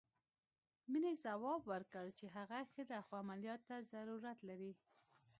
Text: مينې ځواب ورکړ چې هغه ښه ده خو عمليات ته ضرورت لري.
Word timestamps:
مينې 0.91 1.11
ځواب 1.23 1.61
ورکړ 1.71 2.05
چې 2.17 2.25
هغه 2.35 2.57
ښه 2.71 2.83
ده 2.89 2.99
خو 3.05 3.13
عمليات 3.21 3.61
ته 3.69 3.75
ضرورت 3.93 4.39
لري. 4.49 4.71